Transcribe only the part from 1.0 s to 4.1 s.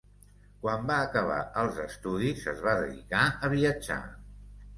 acabar els estudis es va dedicar a viatjar.